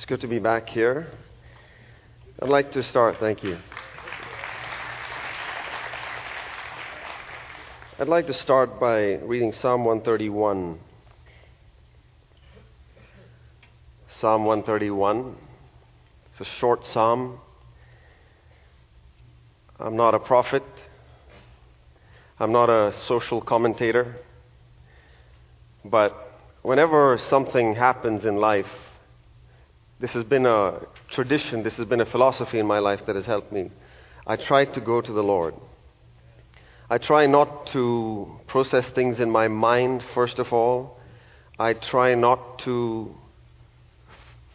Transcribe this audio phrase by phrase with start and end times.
[0.00, 1.08] It's good to be back here.
[2.40, 3.58] I'd like to start, thank you.
[7.98, 10.78] I'd like to start by reading Psalm 131.
[14.18, 15.36] Psalm 131.
[16.30, 17.38] It's a short psalm.
[19.78, 20.64] I'm not a prophet.
[22.38, 24.16] I'm not a social commentator.
[25.84, 28.64] But whenever something happens in life,
[30.00, 30.80] this has been a
[31.10, 33.70] tradition, this has been a philosophy in my life that has helped me.
[34.26, 35.54] I try to go to the Lord.
[36.88, 40.98] I try not to process things in my mind, first of all.
[41.58, 43.14] I try not to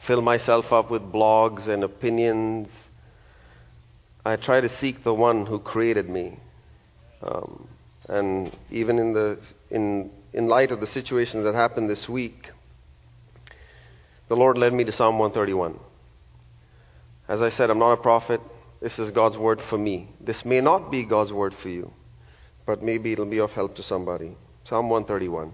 [0.08, 2.70] fill myself up with blogs and opinions.
[4.25, 6.39] I try to seek the one who created me.
[7.22, 7.67] Um,
[8.09, 9.39] and even in, the,
[9.70, 12.50] in, in light of the situations that happened this week,
[14.28, 15.80] the Lord led me to Psalm 131.
[17.28, 18.42] As I said, I'm not a prophet.
[18.82, 20.09] This is God's word for me.
[20.20, 21.92] This may not be God's word for you,
[22.66, 24.38] but maybe it'll be of help to somebody.
[24.67, 25.54] Psalm 131.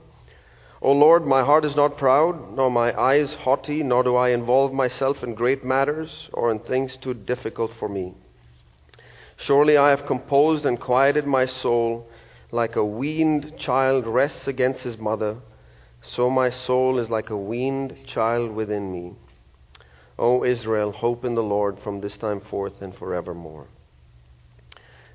[0.81, 4.73] O Lord, my heart is not proud, nor my eyes haughty, nor do I involve
[4.73, 8.15] myself in great matters or in things too difficult for me.
[9.37, 12.07] Surely I have composed and quieted my soul
[12.51, 15.37] like a weaned child rests against his mother
[16.01, 19.13] so my soul is like a weaned child within me.
[20.17, 23.67] O Israel, hope in the Lord from this time forth and forevermore.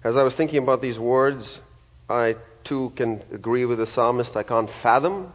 [0.03, 1.61] As I was thinking about these words,
[2.09, 4.37] I too can agree with the psalmist.
[4.37, 5.33] I can't fathom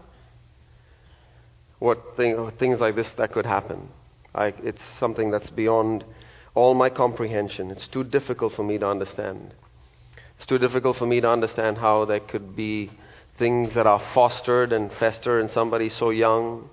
[1.80, 3.90] what thing, things like this that could happen.
[4.34, 6.06] I, it's something that's beyond
[6.54, 7.72] all my comprehension.
[7.72, 9.54] It's too difficult for me to understand.
[10.38, 12.92] It's too difficult for me to understand how there could be
[13.38, 16.70] things that are fostered and fester in somebody so young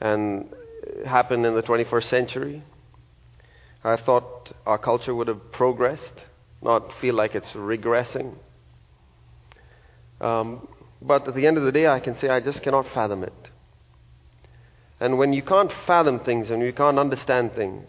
[0.00, 0.48] and
[1.06, 2.62] happen in the 21st century.
[3.84, 6.24] I thought our culture would have progressed,
[6.62, 8.34] not feel like it's regressing.
[10.20, 10.68] Um,
[11.00, 13.32] but at the end of the day, I can say I just cannot fathom it.
[15.00, 17.88] And when you can't fathom things and you can't understand things,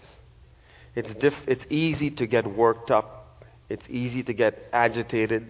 [0.96, 3.44] it's, diff- it's easy to get worked up.
[3.70, 5.48] It's easy to get agitated.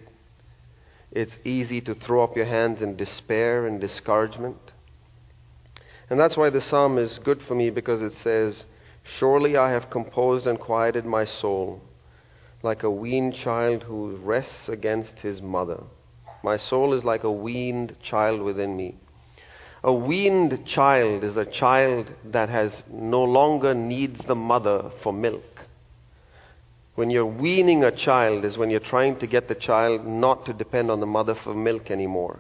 [1.12, 4.72] It's easy to throw up your hands in despair and discouragement.
[6.10, 8.64] And that's why the psalm is good for me because it says,
[9.04, 11.82] Surely I have composed and quieted my soul
[12.64, 15.84] like a weaned child who rests against his mother.
[16.44, 18.98] My soul is like a weaned child within me.
[19.84, 25.61] A weaned child is a child that has no longer needs the mother for milk.
[26.96, 30.54] When you're weaning a child is when you're trying to get the child not to
[30.54, 32.40] depend on the mother for milk anymore.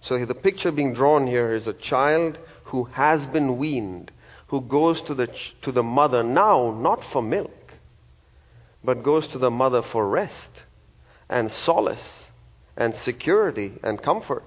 [0.00, 4.10] So the picture being drawn here is a child who has been weaned,
[4.48, 7.74] who goes to the, ch- to the mother now not for milk,
[8.82, 10.62] but goes to the mother for rest
[11.28, 12.24] and solace
[12.76, 14.44] and security and comfort.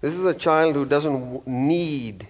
[0.00, 2.28] This is a child who doesn't need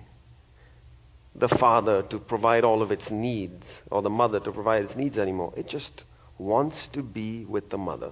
[1.34, 5.18] the father to provide all of its needs or the mother to provide its needs
[5.18, 5.52] anymore.
[5.56, 6.04] It just
[6.38, 8.10] wants to be with the mother.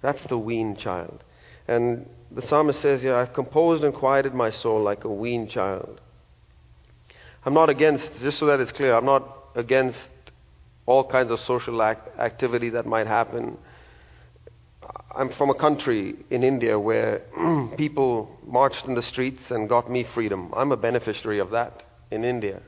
[0.00, 1.22] That's the weaned child.
[1.68, 6.00] And the psalmist says here, I've composed and quieted my soul like a weaned child.
[7.44, 9.98] I'm not against, just so that it's clear, I'm not against
[10.86, 13.56] all kinds of social act, activity that might happen
[15.14, 17.22] I'm from a country in India where
[17.76, 20.52] people marched in the streets and got me freedom.
[20.56, 22.62] I'm a beneficiary of that in India.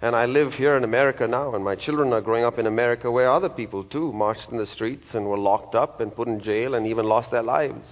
[0.00, 3.10] And I live here in America now, and my children are growing up in America
[3.10, 6.40] where other people too marched in the streets and were locked up and put in
[6.40, 7.88] jail and even lost their lives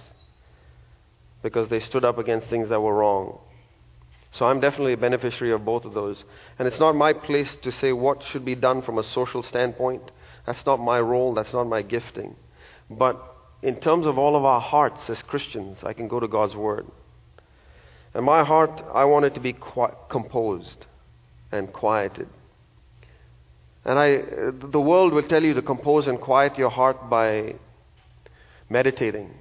[1.41, 3.39] because they stood up against things that were wrong.
[4.33, 6.23] So I'm definitely a beneficiary of both of those.
[6.59, 10.11] And it's not my place to say what should be done from a social standpoint.
[10.45, 12.35] That's not my role, that's not my gifting.
[12.89, 16.55] But in terms of all of our hearts as Christians, I can go to God's
[16.55, 16.85] Word.
[18.13, 19.53] And my heart, I want it to be
[20.09, 20.85] composed
[21.51, 22.27] and quieted.
[23.85, 24.17] And I,
[24.51, 27.55] the world will tell you to compose and quiet your heart by
[28.69, 29.33] meditating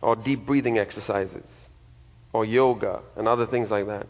[0.00, 1.44] or deep breathing exercises
[2.32, 4.06] or yoga and other things like that.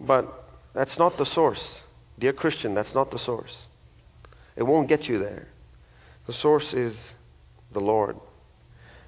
[0.00, 0.44] But
[0.74, 1.62] that's not the source.
[2.18, 3.54] Dear Christian, that's not the source.
[4.56, 5.48] It won't get you there.
[6.26, 6.96] The source is
[7.72, 8.16] the Lord.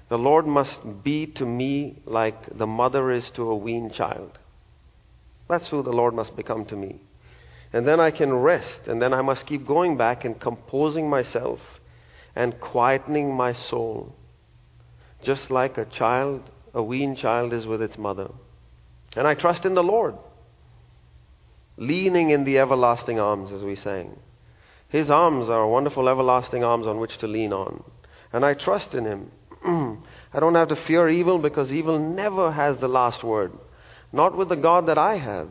[0.09, 4.37] The Lord must be to me like the mother is to a weaned child.
[5.49, 7.01] That's who the Lord must become to me.
[7.73, 11.59] And then I can rest, and then I must keep going back and composing myself
[12.35, 14.15] and quietening my soul,
[15.23, 18.29] just like a child, a weaned child, is with its mother.
[19.15, 20.15] And I trust in the Lord.
[21.77, 24.17] leaning in the everlasting arms, as we sang.
[24.89, 27.83] His arms are wonderful everlasting arms on which to lean on.
[28.35, 29.31] And I trust in Him.
[30.33, 33.53] I don't have to fear evil because evil never has the last word.
[34.11, 35.47] Not with the God that I have.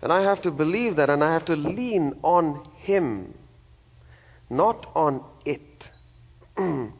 [0.00, 3.34] And I have to believe that and I have to lean on Him,
[4.48, 5.84] not on it.
[6.56, 6.94] and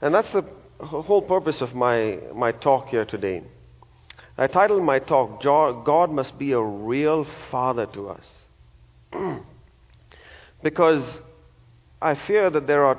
[0.00, 0.42] that's the
[0.80, 3.44] whole purpose of my, my talk here today.
[4.36, 8.26] I titled my talk, God Must Be a Real Father to Us.
[10.64, 11.04] because
[12.02, 12.98] I fear that there are,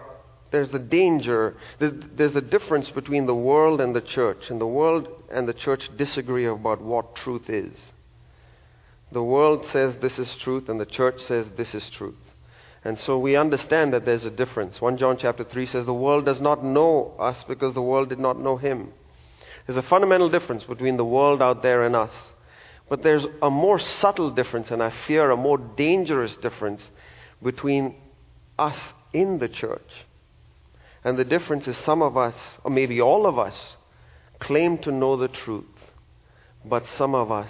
[0.51, 5.07] there's a danger, there's a difference between the world and the church, and the world
[5.31, 7.73] and the church disagree about what truth is.
[9.11, 12.15] The world says this is truth, and the church says this is truth.
[12.83, 14.81] And so we understand that there's a difference.
[14.81, 18.19] 1 John chapter 3 says, The world does not know us because the world did
[18.19, 18.91] not know him.
[19.67, 22.13] There's a fundamental difference between the world out there and us.
[22.89, 26.83] But there's a more subtle difference, and I fear a more dangerous difference
[27.41, 27.95] between
[28.57, 28.79] us
[29.13, 29.87] in the church.
[31.03, 33.55] And the difference is some of us, or maybe all of us,
[34.39, 35.65] claim to know the truth,
[36.63, 37.49] but some of us,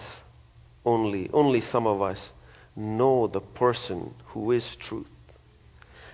[0.85, 2.31] only, only some of us,
[2.75, 5.07] know the person who is truth.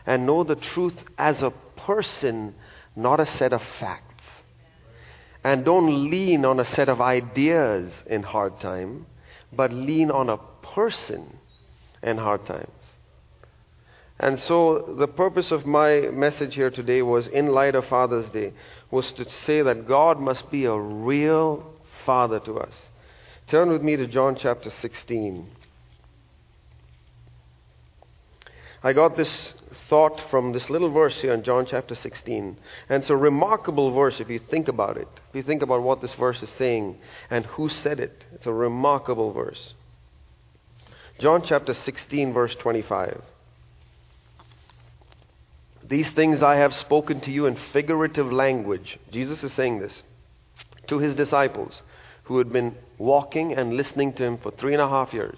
[0.06, 2.56] And know the truth as a person,
[2.95, 4.24] not a set of facts.
[5.44, 9.06] And don't lean on a set of ideas in hard time,
[9.54, 11.38] but lean on a person
[12.01, 12.76] in hard times.
[14.19, 18.54] And so the purpose of my message here today was in light of Father's Day
[18.90, 21.64] was to say that God must be a real
[22.06, 22.74] father to us.
[23.48, 25.48] Turn with me to John chapter 16.
[28.84, 29.54] I got this
[29.90, 32.58] thought from this little verse here in John chapter 16.
[32.90, 35.08] And it's a remarkable verse if you think about it.
[35.30, 36.98] If you think about what this verse is saying
[37.30, 39.74] and who said it, it's a remarkable verse.
[41.19, 43.22] John chapter 16, verse 25.
[45.89, 49.00] These things I have spoken to you in figurative language.
[49.12, 50.04] Jesus is saying this
[50.88, 51.81] to his disciples
[52.24, 55.38] who had been walking and listening to him for three and a half years.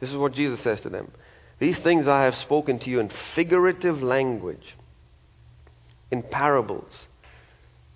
[0.00, 1.10] This is what Jesus says to them.
[1.58, 4.74] These things I have spoken to you in figurative language,
[6.10, 6.92] in parables,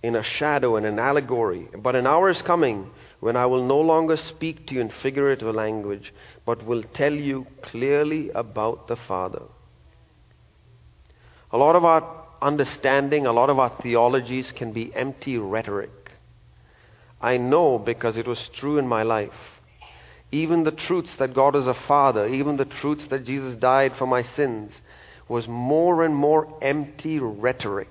[0.03, 1.69] in a shadow and an allegory.
[1.77, 5.55] But an hour is coming when I will no longer speak to you in figurative
[5.55, 6.15] language,
[6.47, 9.43] but will tell you clearly about the Father.
[11.52, 15.91] A lot of our understanding, a lot of our theologies can be empty rhetoric.
[17.20, 19.61] I know because it was true in my life.
[20.32, 24.06] Even the truths that God is a Father, even the truths that Jesus died for
[24.06, 24.73] my sins,
[25.29, 27.88] was more and more empty rhetoric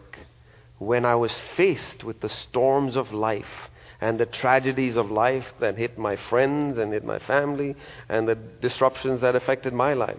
[0.77, 3.69] when I was faced with the storms of life
[4.01, 7.75] and the tragedies of life that hit my friends and hit my family
[8.07, 10.17] and the disruptions that affected my life.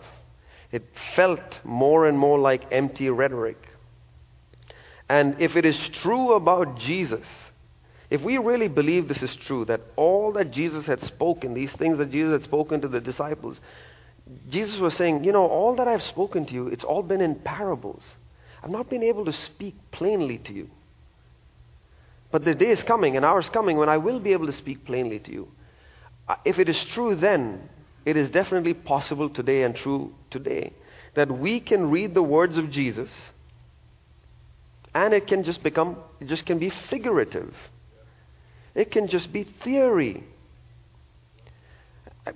[0.72, 0.84] It
[1.16, 3.58] felt more and more like empty rhetoric.
[5.08, 7.26] And if it is true about Jesus,
[8.10, 11.98] if we really believe this is true, that all that Jesus had spoken, these things
[11.98, 13.58] that Jesus had spoken to the disciples,
[14.48, 17.34] Jesus was saying, you know, all that I've spoken to you, it's all been in
[17.36, 18.02] parables.
[18.62, 20.70] I've not been able to speak plainly to you.
[22.30, 24.52] But the day is coming, an hour is coming when I will be able to
[24.52, 25.48] speak plainly to you.
[26.28, 27.68] Uh, if it is true then,
[28.04, 30.72] it is definitely possible today and true today
[31.14, 33.10] that we can read the words of Jesus
[34.94, 37.54] and it can just become, it just can be figurative.
[38.74, 40.24] It can just be theory.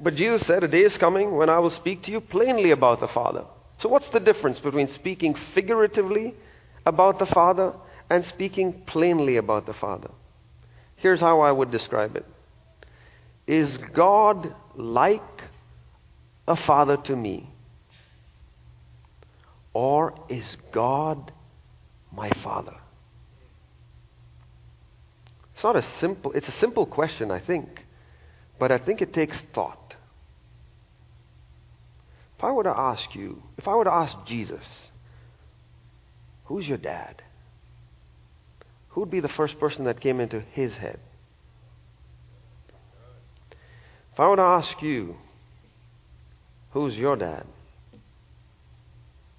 [0.01, 3.01] But Jesus said, A day is coming when I will speak to you plainly about
[3.01, 3.45] the Father.
[3.81, 6.35] So, what's the difference between speaking figuratively
[6.87, 7.73] about the Father
[8.09, 10.11] and speaking plainly about the Father?
[10.97, 12.25] Here's how I would describe it
[13.47, 15.34] Is God like
[16.47, 17.51] a father to me?
[19.73, 21.33] Or is God
[22.13, 22.77] my Father?
[25.55, 27.85] It's not a simple, it's a simple question, I think,
[28.59, 29.95] but I think it takes thought.
[32.39, 34.65] If I were to ask you, if I were to ask Jesus,
[36.45, 37.23] who's your dad?
[38.91, 41.01] Who would be the first person that came into his head?
[44.13, 45.17] If I were to ask you,
[46.75, 47.47] who's your dad?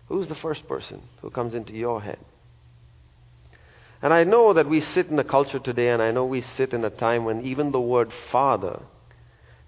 [0.07, 2.19] Who's the first person who comes into your head?
[4.01, 6.73] And I know that we sit in a culture today, and I know we sit
[6.73, 8.81] in a time when even the word father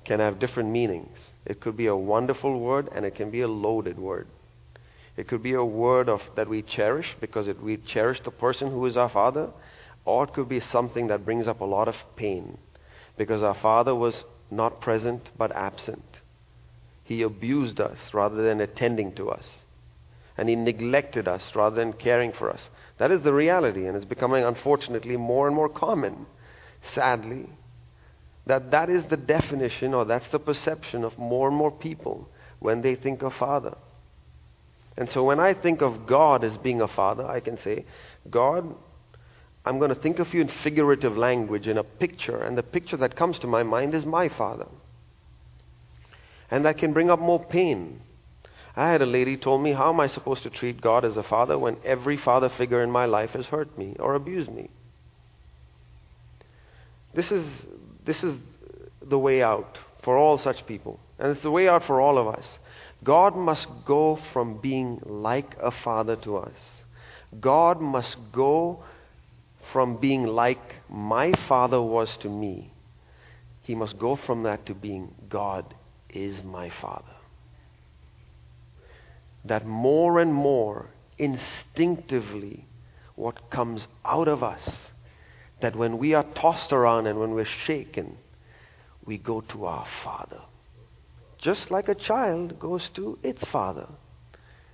[0.05, 1.17] can have different meanings.
[1.45, 4.27] It could be a wonderful word, and it can be a loaded word.
[5.17, 8.69] It could be a word of, that we cherish because it, we cherish the person
[8.69, 9.49] who is our father,
[10.05, 12.57] or it could be something that brings up a lot of pain
[13.17, 16.16] because our father was not present but absent.
[17.07, 19.45] He abused us rather than attending to us.
[20.37, 22.59] And He neglected us rather than caring for us.
[22.97, 26.25] That is the reality, and it's becoming, unfortunately, more and more common,
[26.93, 27.47] sadly,
[28.45, 32.27] that that is the definition or that's the perception of more and more people
[32.59, 33.77] when they think of Father.
[34.97, 37.85] And so when I think of God as being a Father, I can say,
[38.29, 38.75] God,
[39.65, 42.97] I'm going to think of you in figurative language, in a picture, and the picture
[42.97, 44.67] that comes to my mind is my Father.
[46.49, 48.01] And that can bring up more pain.
[48.75, 51.23] I had a lady told me, How am I supposed to treat God as a
[51.23, 54.69] father when every father figure in my life has hurt me or abused me?
[57.13, 57.45] This is,
[58.05, 58.37] this is
[59.01, 60.99] the way out for all such people.
[61.17, 62.45] And it's the way out for all of us.
[63.03, 66.55] God must go from being like a father to us.
[67.39, 68.83] God must go
[69.73, 72.71] from being like my father was to me.
[73.63, 75.73] He must go from that to being God
[76.09, 77.15] is my father.
[79.45, 80.87] That more and more
[81.17, 82.65] instinctively
[83.15, 84.69] what comes out of us,
[85.61, 88.17] that when we are tossed around and when we're shaken,
[89.05, 90.41] we go to our father
[91.37, 93.87] just like a child goes to its father.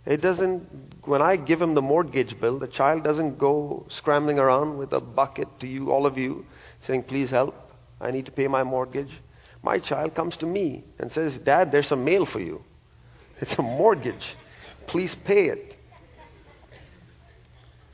[0.05, 0.67] It doesn't,
[1.05, 4.99] when I give him the mortgage bill, the child doesn't go scrambling around with a
[4.99, 6.45] bucket to you, all of you,
[6.85, 7.55] saying, Please help,
[8.01, 9.11] I need to pay my mortgage.
[9.63, 12.61] My child comes to me and says, Dad, there's some mail for you.
[13.39, 14.35] It's a mortgage.
[14.87, 15.75] Please pay it.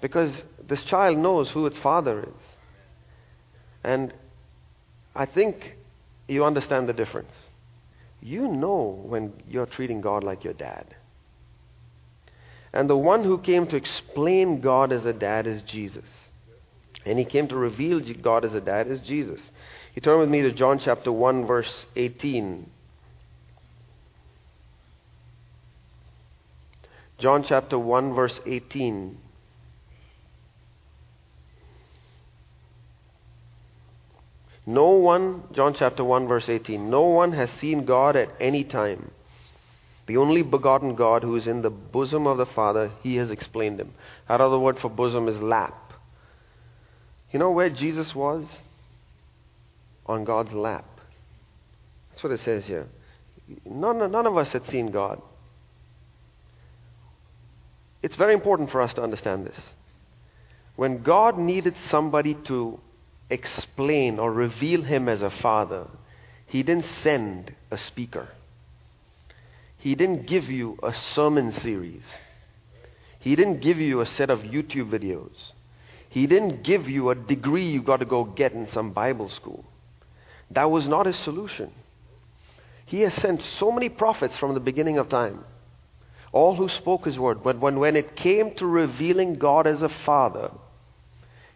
[0.01, 0.33] Because
[0.67, 2.43] this child knows who its father is.
[3.83, 4.13] And
[5.15, 5.75] I think
[6.27, 7.31] you understand the difference
[8.21, 10.95] you know when you're treating God like your dad.
[12.73, 16.05] And the one who came to explain God as a dad is Jesus.
[17.05, 19.39] And he came to reveal God as a dad is Jesus.
[19.95, 22.69] You turn with me to John chapter 1, verse 18.
[27.19, 29.17] John chapter 1, verse 18.
[34.69, 39.09] No one, John chapter 1, verse 18, no one has seen God at any time.
[40.05, 43.79] The only begotten God who is in the bosom of the Father, he has explained
[43.79, 43.95] him.
[44.27, 45.93] That other word for bosom is lap.
[47.31, 48.45] You know where Jesus was?
[50.09, 50.85] On God's lap.
[52.09, 52.87] That's what it says here.
[53.63, 55.21] None, none of us had seen God.
[58.01, 59.59] It's very important for us to understand this.
[60.75, 62.79] When God needed somebody to
[63.29, 65.85] explain or reveal him as a father,
[66.47, 68.29] he didn't send a speaker.
[69.77, 72.03] He didn't give you a sermon series.
[73.19, 75.35] He didn't give you a set of YouTube videos.
[76.09, 79.63] He didn't give you a degree you got to go get in some Bible school.
[80.51, 81.71] That was not his solution.
[82.85, 85.43] He has sent so many prophets from the beginning of time,
[86.31, 87.43] all who spoke his word.
[87.43, 90.51] But when, when it came to revealing God as a father,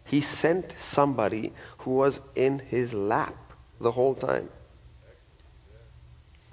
[0.06, 3.36] he sent somebody who was in his lap
[3.82, 4.50] the whole time.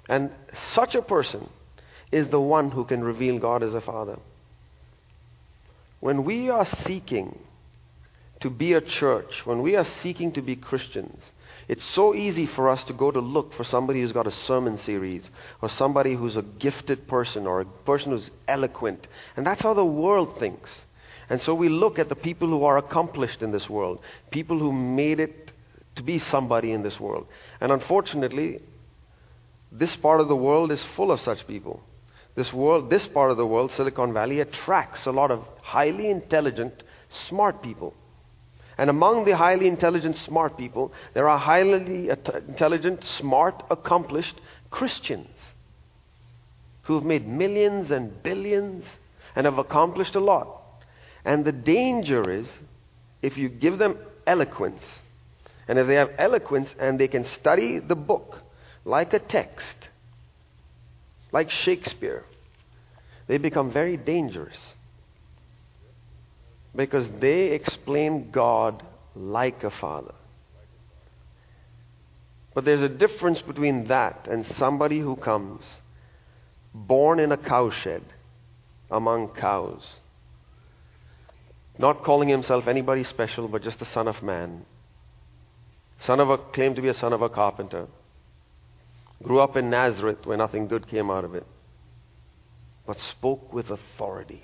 [0.09, 0.31] And
[0.73, 1.47] such a person
[2.11, 4.17] is the one who can reveal God as a father.
[5.99, 7.37] When we are seeking
[8.41, 11.21] to be a church, when we are seeking to be Christians,
[11.67, 14.77] it's so easy for us to go to look for somebody who's got a sermon
[14.77, 15.29] series,
[15.61, 19.07] or somebody who's a gifted person, or a person who's eloquent.
[19.35, 20.81] And that's how the world thinks.
[21.29, 23.99] And so we look at the people who are accomplished in this world,
[24.31, 25.51] people who made it
[25.95, 27.27] to be somebody in this world.
[27.59, 28.59] And unfortunately,
[29.71, 31.81] this part of the world is full of such people.
[32.35, 36.83] This world, this part of the world, Silicon Valley, attracts a lot of highly intelligent,
[37.29, 37.93] smart people.
[38.81, 45.29] And among the highly intelligent, smart people, there are highly intelligent, smart, accomplished Christians
[46.81, 48.83] who have made millions and billions
[49.35, 50.63] and have accomplished a lot.
[51.23, 52.47] And the danger is
[53.21, 54.81] if you give them eloquence,
[55.67, 58.39] and if they have eloquence and they can study the book
[58.83, 59.75] like a text,
[61.31, 62.25] like Shakespeare,
[63.27, 64.57] they become very dangerous.
[66.75, 68.83] Because they explain God
[69.15, 70.13] like a father.
[72.53, 75.63] But there's a difference between that and somebody who comes
[76.73, 78.03] born in a cowshed
[78.89, 79.81] among cows
[81.81, 84.65] not calling himself anybody special, but just the Son of Man.
[86.05, 87.87] Son of a, claimed to be a son of a carpenter.
[89.23, 91.45] Grew up in Nazareth where nothing good came out of it.
[92.85, 94.43] But spoke with authority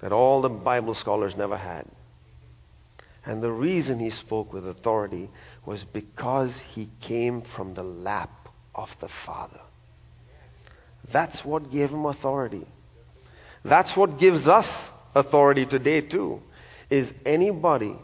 [0.00, 1.86] that all the Bible scholars never had.
[3.24, 5.28] And the reason he spoke with authority
[5.66, 9.60] was because he came from the lap of the Father.
[11.12, 12.66] That's what gave him authority.
[13.64, 14.68] That's what gives us
[15.14, 16.40] authority today, too,
[16.90, 17.94] is anybody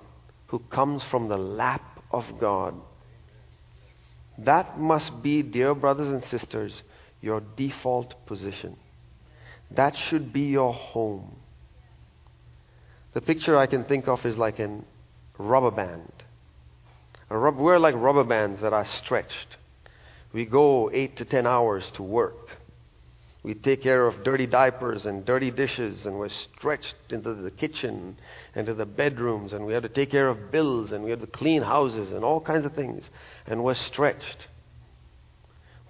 [0.48, 2.74] who comes from the lap of God.
[4.38, 6.72] That must be, dear brothers and sisters,
[7.20, 8.76] your default position.
[9.70, 11.36] That should be your home.
[13.14, 14.80] The picture I can think of is like a
[15.38, 16.12] rubber band.
[17.30, 19.56] A rub- we're like rubber bands that are stretched.
[20.32, 22.50] We go eight to ten hours to work.
[23.44, 28.16] We take care of dirty diapers and dirty dishes, and we're stretched into the kitchen,
[28.56, 31.26] into the bedrooms, and we have to take care of bills, and we have to
[31.26, 33.04] clean houses, and all kinds of things,
[33.46, 34.48] and we're stretched.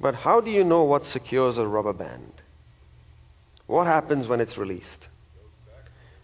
[0.01, 2.33] But how do you know what secures a rubber band?
[3.67, 5.09] What happens when it's released?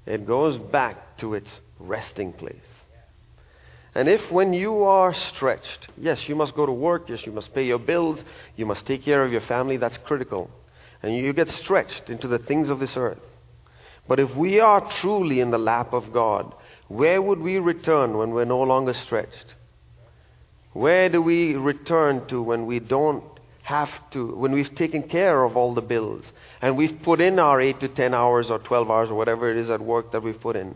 [0.06, 2.56] It goes back to its resting place.
[3.94, 7.52] And if when you are stretched, yes, you must go to work, yes, you must
[7.54, 8.24] pay your bills,
[8.56, 10.50] you must take care of your family, that's critical
[11.02, 13.18] and you get stretched into the things of this earth.
[14.06, 16.52] But if we are truly in the lap of God,
[16.88, 19.54] where would we return when we're no longer stretched?
[20.72, 23.24] Where do we return to when we don't
[23.62, 26.24] have to, when we've taken care of all the bills
[26.60, 29.56] and we've put in our 8 to 10 hours or 12 hours or whatever it
[29.56, 30.74] is at work that we've put in?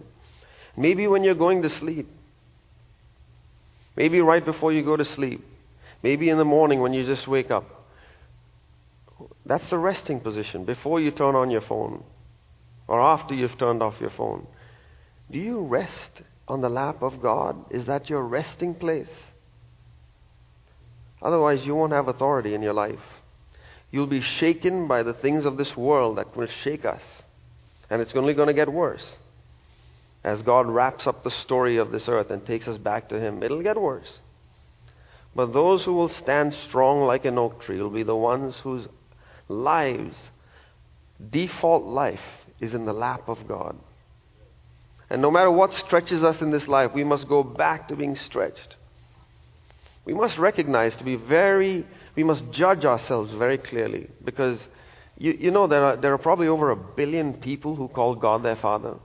[0.77, 2.09] Maybe when you're going to sleep.
[3.97, 5.45] Maybe right before you go to sleep.
[6.03, 7.65] Maybe in the morning when you just wake up.
[9.47, 12.03] That's the resting position before you turn on your phone
[12.89, 14.47] or after you've turned off your phone.
[15.31, 17.57] Do you rest on the lap of God?
[17.71, 19.09] Is that your resting place?
[21.25, 23.01] Otherwise, you won't have authority in your life.
[23.91, 27.03] You'll be shaken by the things of this world that will shake us.
[27.89, 29.05] And it's only going to get worse.
[30.23, 33.43] As God wraps up the story of this earth and takes us back to Him,
[33.43, 34.19] it'll get worse.
[35.35, 38.87] But those who will stand strong like an oak tree will be the ones whose
[39.49, 40.17] lives,
[41.31, 42.21] default life,
[42.61, 43.77] is in the lap of God.
[45.11, 48.17] And no matter what stretches us in this life, we must go back to being
[48.17, 48.77] stretched.
[50.05, 54.61] We must recognize to be very, we must judge ourselves very clearly because
[55.17, 58.43] you, you know there are, there are probably over a billion people who call God
[58.43, 58.97] their Father.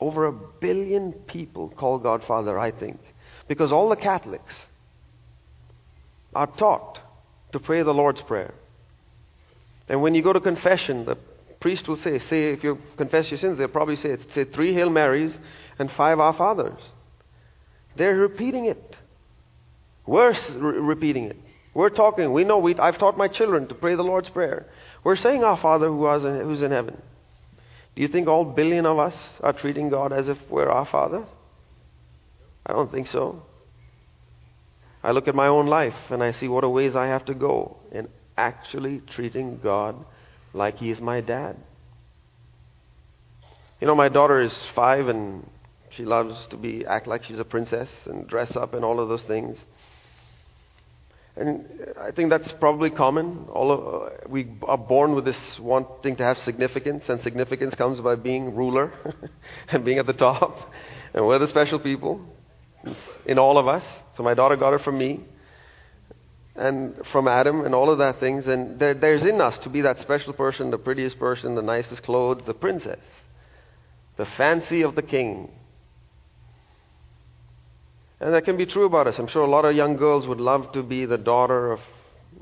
[0.00, 3.00] Over a billion people call God Father, I think.
[3.48, 4.54] Because all the Catholics
[6.34, 6.98] are taught
[7.52, 8.54] to pray the Lord's Prayer.
[9.88, 11.16] And when you go to confession, the
[11.60, 14.90] priest will say, say, if you confess your sins, they'll probably say, say three Hail
[14.90, 15.36] Marys
[15.78, 16.78] and five Our Fathers.
[17.96, 18.96] They're repeating it.
[20.08, 21.36] We're re- repeating it.
[21.74, 22.32] We're talking.
[22.32, 22.58] We know.
[22.58, 24.66] We, I've taught my children to pray the Lord's Prayer.
[25.04, 27.00] We're saying, Our Father who in, who's in heaven.
[27.94, 31.26] Do you think all billion of us are treating God as if we're our Father?
[32.64, 33.42] I don't think so.
[35.02, 37.34] I look at my own life and I see what a ways I have to
[37.34, 39.94] go in actually treating God
[40.54, 41.56] like He is my dad.
[43.78, 45.48] You know, my daughter is five and
[45.90, 49.08] she loves to be act like she's a princess and dress up and all of
[49.10, 49.58] those things.
[51.38, 51.66] And
[52.00, 53.46] I think that's probably common.
[53.52, 58.16] All of, we are born with this wanting to have significance, and significance comes by
[58.16, 58.92] being ruler
[59.68, 60.72] and being at the top.
[61.14, 62.20] And we're the special people
[63.24, 63.84] in all of us.
[64.16, 65.20] So my daughter got it from me
[66.56, 68.48] and from Adam and all of that things.
[68.48, 72.02] And there, there's in us to be that special person, the prettiest person, the nicest
[72.02, 72.98] clothes, the princess,
[74.16, 75.52] the fancy of the king.
[78.20, 79.16] And that can be true about us.
[79.18, 81.80] I'm sure a lot of young girls would love to be the daughter of,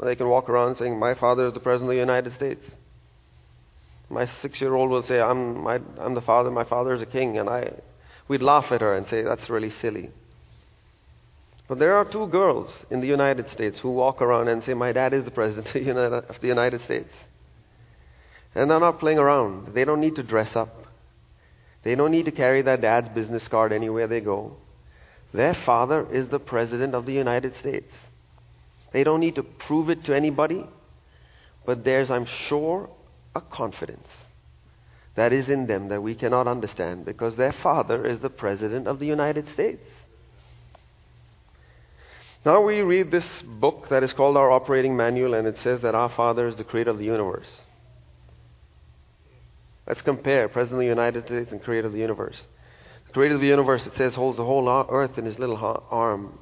[0.02, 2.64] they can walk around saying, My father is the President of the United States.
[4.08, 7.06] My six year old will say, I'm, my, I'm the father, my father is a
[7.06, 7.38] king.
[7.38, 7.72] And I,
[8.28, 10.10] we'd laugh at her and say, That's really silly.
[11.68, 14.92] But there are two girls in the United States who walk around and say, My
[14.92, 17.12] dad is the President of the United States.
[18.54, 19.74] And they're not playing around.
[19.74, 20.86] They don't need to dress up.
[21.82, 24.56] They don't need to carry their dad's business card anywhere they go.
[25.36, 27.92] Their father is the President of the United States.
[28.92, 30.64] They don't need to prove it to anybody,
[31.66, 32.88] but there's, I'm sure,
[33.34, 34.08] a confidence
[35.14, 38.98] that is in them that we cannot understand because their father is the President of
[38.98, 39.82] the United States.
[42.46, 45.94] Now we read this book that is called our operating manual, and it says that
[45.94, 47.48] our Father is the creator of the universe.
[49.86, 52.36] Let's compare President of the United States and creator of the universe.
[53.16, 55.56] Creator of the universe, it says, holds the whole earth in his little
[55.90, 56.38] arm.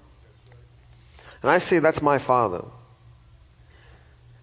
[1.40, 2.64] And I say that's my Father.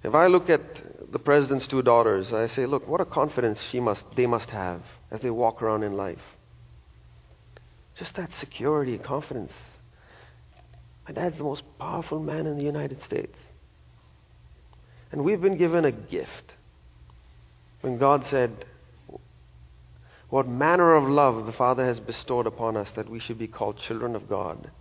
[0.02, 3.82] If I look at the president's two daughters, I say, look, what a confidence she
[3.82, 6.22] must, they must have as they walk around in life.
[8.00, 9.52] Just that security and confidence.
[11.06, 13.36] My dad's the most powerful man in the United States.
[15.12, 16.54] And we've been given a gift
[17.82, 18.66] When God said,
[20.32, 23.78] What manner of love the Father has bestowed upon us that we should be called
[23.78, 24.72] children of God.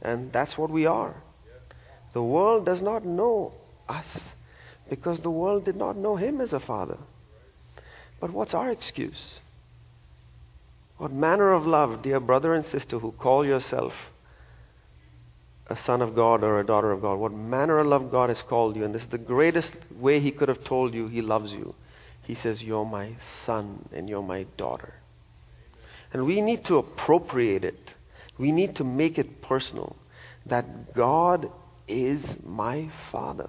[0.00, 1.22] And that's what we are.
[2.14, 3.52] The world does not know
[3.90, 4.06] us
[4.88, 6.96] because the world did not know Him as a Father.
[8.22, 9.38] But what's our excuse?
[10.96, 13.92] What manner of love, dear brother and sister who call yourself
[15.66, 18.40] a son of God or a daughter of God, what manner of love God has
[18.40, 21.52] called you, and this is the greatest way He could have told you He loves
[21.52, 21.74] you.
[22.24, 24.94] He says, You're my son and you're my daughter.
[26.12, 27.94] And we need to appropriate it.
[28.38, 29.96] We need to make it personal
[30.46, 31.50] that God
[31.86, 33.48] is my Father.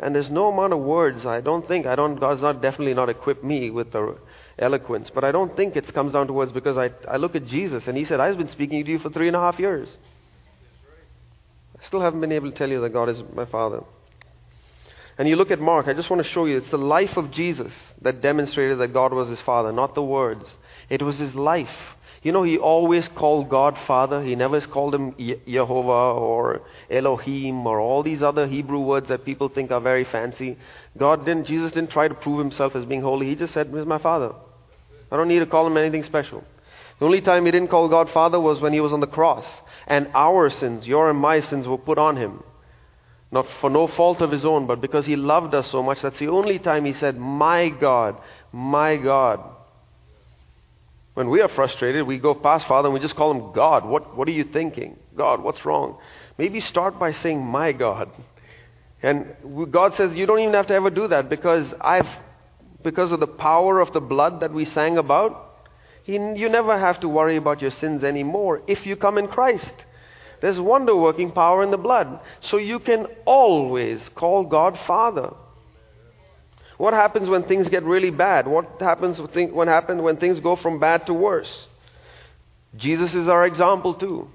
[0.00, 3.08] And there's no amount of words, I don't think, I don't, God's not definitely not
[3.08, 4.16] equipped me with the
[4.58, 7.46] eloquence, but I don't think it comes down to words because I, I look at
[7.46, 9.88] Jesus and he said, I've been speaking to you for three and a half years.
[11.80, 13.80] I still haven't been able to tell you that God is my Father.
[15.18, 17.32] And you look at Mark, I just want to show you, it's the life of
[17.32, 20.44] Jesus that demonstrated that God was his Father, not the words.
[20.88, 21.76] It was his life.
[22.22, 24.22] You know, he always called God Father.
[24.22, 25.14] He never called him
[25.46, 30.56] Jehovah or Elohim or all these other Hebrew words that people think are very fancy.
[30.96, 33.26] God didn't, Jesus didn't try to prove himself as being holy.
[33.26, 34.32] He just said, He's my Father.
[35.10, 36.44] I don't need to call him anything special.
[36.98, 39.46] The only time he didn't call God Father was when he was on the cross.
[39.86, 42.42] And our sins, your and my sins, were put on him.
[43.30, 46.00] Not for no fault of his own, but because he loved us so much.
[46.00, 48.16] That's the only time he said, My God,
[48.52, 49.40] my God.
[51.12, 53.84] When we are frustrated, we go past Father and we just call him God.
[53.84, 54.96] What, what are you thinking?
[55.16, 55.98] God, what's wrong?
[56.38, 58.10] Maybe start by saying, My God.
[59.02, 59.26] And
[59.70, 62.08] God says, You don't even have to ever do that because I've,
[62.82, 65.44] because of the power of the blood that we sang about,
[66.06, 69.72] you never have to worry about your sins anymore if you come in Christ.
[70.40, 72.20] There's wonder working power in the blood.
[72.40, 75.34] So you can always call God Father.
[76.76, 78.46] What happens when things get really bad?
[78.46, 81.66] What happens when, happen when things go from bad to worse?
[82.76, 84.28] Jesus is our example too.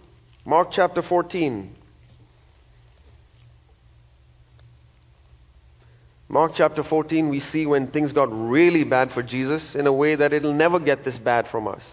[0.46, 1.76] Mark chapter 14.
[6.28, 10.16] Mark chapter 14, we see when things got really bad for Jesus in a way
[10.16, 11.84] that it'll never get this bad from us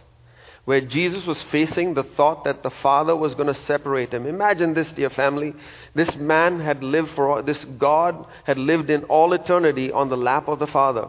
[0.64, 4.27] where Jesus was facing the thought that the Father was going to separate him.
[4.27, 5.55] Imagine this, dear family.
[5.94, 10.49] This man had lived for, this God had lived in all eternity on the lap
[10.49, 11.09] of the Father.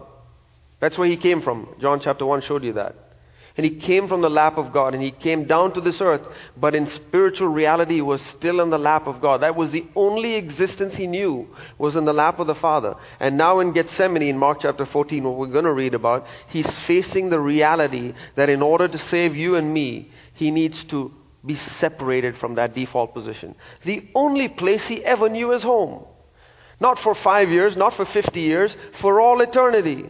[0.80, 1.76] That's where he came from.
[1.80, 2.96] John chapter 1 showed you that.
[3.62, 6.28] And he came from the lap of God and he came down to this earth,
[6.58, 9.44] but in spiritual reality he was still in the lap of God.
[9.44, 11.48] That was the only existence he knew
[11.78, 12.96] was in the lap of the Father.
[13.20, 16.66] And now in Gethsemane in Mark chapter 14, what we're going to read about, he's
[16.88, 21.12] facing the reality that in order to save you and me, he needs to
[21.46, 23.54] be separated from that default position.
[23.86, 26.04] The only place he ever knew is home.
[26.80, 30.10] Not for five years, not for 50 years, for all eternity.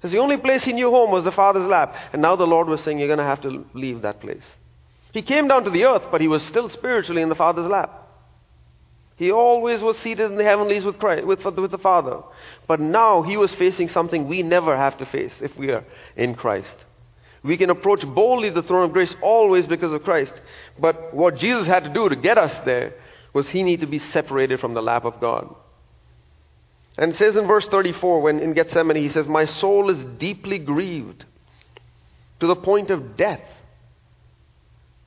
[0.00, 1.94] Because the only place he knew home was the Father's lap.
[2.14, 4.44] And now the Lord was saying, You're going to have to leave that place.
[5.12, 8.08] He came down to the earth, but he was still spiritually in the Father's lap.
[9.16, 12.20] He always was seated in the heavenlies with, Christ, with, with the Father.
[12.66, 15.84] But now he was facing something we never have to face if we are
[16.16, 16.74] in Christ.
[17.42, 20.32] We can approach boldly the throne of grace always because of Christ.
[20.78, 22.94] But what Jesus had to do to get us there
[23.34, 25.54] was he needed to be separated from the lap of God.
[26.98, 30.58] And it says in verse 34, when in Gethsemane, he says, My soul is deeply
[30.58, 31.24] grieved
[32.40, 33.42] to the point of death.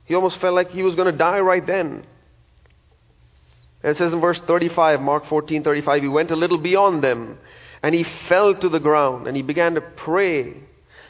[0.04, 2.04] He almost felt like he was going to die right then.
[3.82, 7.38] And it says in verse 35, Mark 14 35, he went a little beyond them
[7.82, 10.54] and he fell to the ground and he began to pray.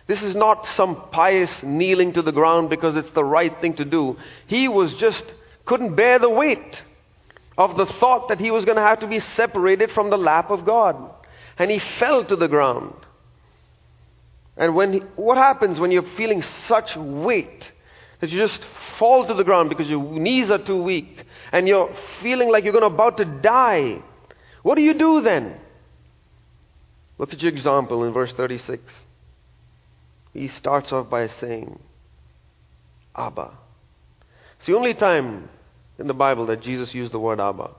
[0.06, 3.84] This is not some pious kneeling to the ground because it's the right thing to
[3.84, 4.16] do.
[4.48, 5.24] He was just,
[5.64, 6.82] couldn't bear the weight
[7.56, 10.50] of the thought that he was going to have to be separated from the lap
[10.50, 10.96] of God.
[11.58, 12.94] And he fell to the ground.
[14.56, 17.64] And when he, what happens when you're feeling such weight
[18.20, 18.60] that you just
[18.98, 22.72] fall to the ground because your knees are too weak and you're feeling like you're
[22.72, 24.02] going to about to die?
[24.62, 25.56] What do you do then?
[27.18, 28.82] Look at your example in verse 36.
[30.32, 31.78] He starts off by saying,
[33.14, 33.50] Abba.
[34.58, 35.48] It's the only time
[35.98, 37.70] in the Bible that Jesus used the word Abba.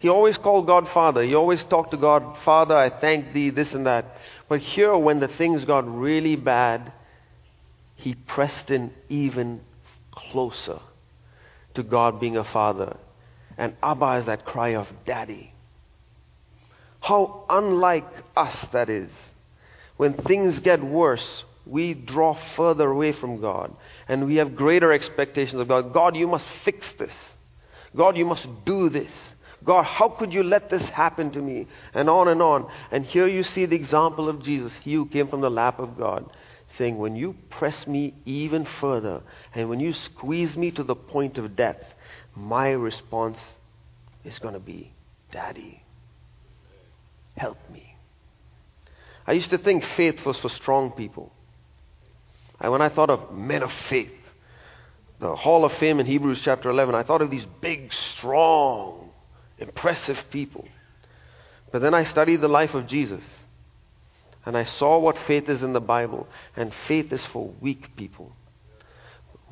[0.00, 1.22] He always called God Father.
[1.22, 4.16] He always talked to God, Father, I thank thee, this and that.
[4.48, 6.92] But here, when the things got really bad,
[7.96, 9.60] he pressed in even
[10.10, 10.80] closer
[11.74, 12.96] to God being a father.
[13.58, 15.52] And Abba is that cry of daddy.
[17.00, 19.10] How unlike us that is.
[19.98, 23.74] When things get worse, we draw further away from God
[24.08, 25.92] and we have greater expectations of God.
[25.92, 27.14] God, you must fix this.
[27.96, 29.10] God, you must do this.
[29.62, 31.66] God, how could you let this happen to me?
[31.94, 32.70] And on and on.
[32.90, 35.98] And here you see the example of Jesus, he who came from the lap of
[35.98, 36.30] God,
[36.78, 39.22] saying, When you press me even further,
[39.54, 41.82] and when you squeeze me to the point of death,
[42.34, 43.38] my response
[44.24, 44.92] is going to be,
[45.30, 45.82] Daddy,
[47.36, 47.96] help me.
[49.26, 51.32] I used to think faith was for strong people.
[52.60, 54.12] And when I thought of men of faith,
[55.18, 59.10] the Hall of Fame in Hebrews chapter 11, I thought of these big, strong,
[59.58, 60.66] impressive people.
[61.72, 63.22] But then I studied the life of Jesus.
[64.44, 66.26] And I saw what faith is in the Bible.
[66.56, 68.32] And faith is for weak people.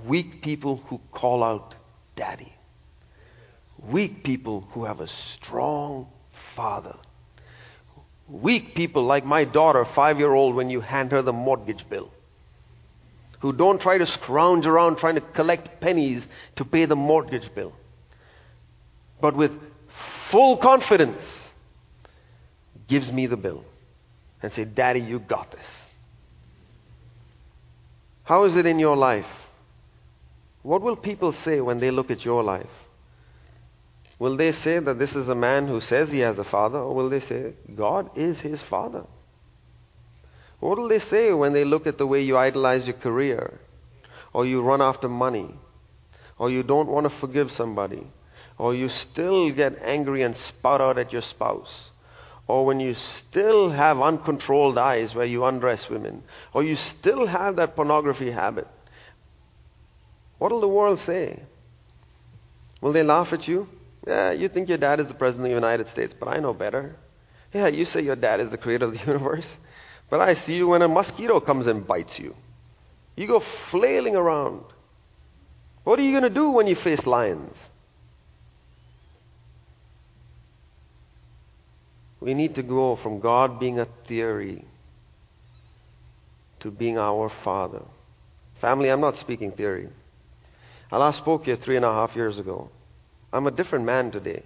[0.06, 1.74] Weak people who call out,
[2.16, 2.54] Daddy.
[3.78, 6.08] Weak people who have a strong
[6.56, 6.96] father.
[8.26, 12.10] Weak people like my daughter, five year old, when you hand her the mortgage bill
[13.40, 17.72] who don't try to scrounge around trying to collect pennies to pay the mortgage bill,
[19.20, 19.52] but with
[20.30, 21.22] full confidence
[22.88, 23.64] gives me the bill
[24.42, 25.66] and say, Daddy, you got this.
[28.24, 29.26] How is it in your life?
[30.62, 32.66] What will people say when they look at your life?
[34.18, 36.94] Will they say that this is a man who says he has a father, or
[36.94, 39.04] will they say, God is his father?
[40.60, 43.60] What will they say when they look at the way you idolize your career,
[44.32, 45.54] or you run after money,
[46.38, 48.06] or you don't want to forgive somebody,
[48.58, 51.90] or you still get angry and spout out at your spouse,
[52.48, 57.56] or when you still have uncontrolled eyes where you undress women, or you still have
[57.56, 58.66] that pornography habit?
[60.38, 61.42] What will the world say?
[62.80, 63.68] Will they laugh at you?
[64.06, 66.54] Yeah, you think your dad is the president of the United States, but I know
[66.54, 66.96] better.
[67.52, 69.46] Yeah, you say your dad is the creator of the universe.
[70.10, 72.34] But I see you when a mosquito comes and bites you.
[73.16, 74.62] You go flailing around.
[75.84, 77.56] What are you going to do when you face lions?
[82.20, 84.64] We need to go from God being a theory
[86.60, 87.82] to being our Father.
[88.60, 89.88] Family, I'm not speaking theory.
[90.90, 92.70] I last spoke here three and a half years ago.
[93.32, 94.42] I'm a different man today.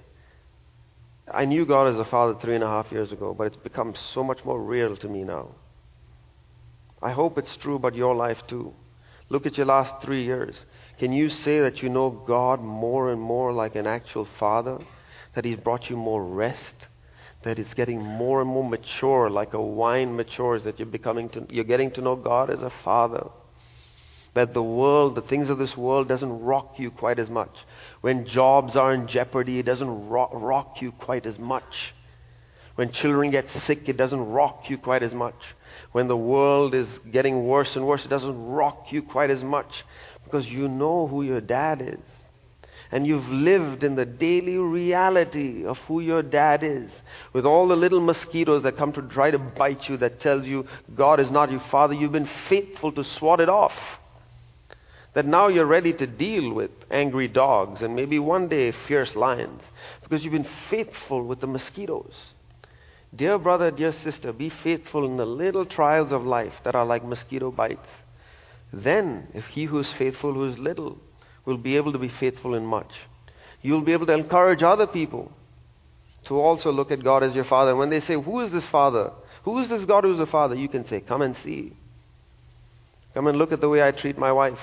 [1.31, 3.95] I knew God as a father three and a half years ago, but it's become
[4.15, 5.49] so much more real to me now.
[7.01, 8.75] I hope it's true about your life too.
[9.29, 10.57] Look at your last three years.
[10.99, 14.79] Can you say that you know God more and more like an actual father?
[15.35, 16.75] That He's brought you more rest?
[17.45, 21.47] That it's getting more and more mature, like a wine matures, that you're becoming to,
[21.49, 23.29] you're getting to know God as a father
[24.35, 27.55] that the world, the things of this world, doesn't rock you quite as much.
[28.01, 31.93] When jobs are in jeopardy, it doesn't rock, rock you quite as much.
[32.75, 35.35] When children get sick, it doesn't rock you quite as much.
[35.93, 39.85] When the world is getting worse and worse, it doesn't rock you quite as much
[40.25, 42.01] because you know who your dad is.
[42.91, 46.91] And you've lived in the daily reality of who your dad is.
[47.35, 50.67] With all the little mosquitoes that come to try to bite you that tells you
[50.95, 53.73] God is not your father, you've been faithful to swat it off
[55.15, 59.63] that now you're ready to deal with angry dogs and maybe one day fierce lions
[60.03, 62.15] because you've been faithful with the mosquitoes.
[63.15, 67.05] Dear brother, dear sister, be faithful in the little trials of life that are like
[67.05, 67.89] mosquito bites.
[68.73, 70.97] Then, if he who is faithful, who is little,
[71.45, 72.91] will be able to be faithful in much,
[73.61, 75.31] you'll be able to encourage other people
[76.25, 77.71] to also look at God as your Father.
[77.71, 79.11] And when they say, Who is this Father?
[79.43, 80.55] Who is this God who's a Father?
[80.55, 81.75] You can say, Come and see.
[83.13, 84.59] Come and look at the way I treat my wife.